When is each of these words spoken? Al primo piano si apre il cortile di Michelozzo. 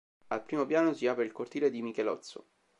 Al 0.29 0.43
primo 0.45 0.65
piano 0.65 0.93
si 0.93 1.05
apre 1.05 1.25
il 1.25 1.31
cortile 1.31 1.69
di 1.69 1.83
Michelozzo. 1.83 2.47